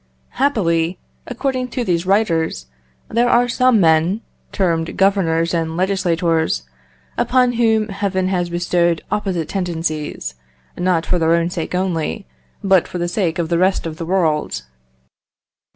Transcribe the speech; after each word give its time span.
Happily, 0.39 0.97
according 1.27 1.67
to 1.67 1.83
these 1.83 2.07
writers, 2.07 2.65
there 3.07 3.29
are 3.29 3.47
some 3.47 3.79
men, 3.79 4.21
termed 4.51 4.97
governors 4.97 5.53
and 5.53 5.77
legislators, 5.77 6.63
upon 7.19 7.51
whom 7.51 7.89
Heaven 7.89 8.27
has 8.29 8.49
bestowed 8.49 9.03
opposite 9.11 9.47
tendencies, 9.47 10.33
not 10.75 11.05
for 11.05 11.19
their 11.19 11.35
own 11.35 11.51
sake 11.51 11.75
only, 11.75 12.25
but 12.63 12.87
for 12.87 12.97
the 12.97 13.07
sake 13.07 13.37
of 13.37 13.49
the 13.49 13.59
rest 13.59 13.85
of 13.85 13.97
the 13.97 14.05
world. 14.07 14.63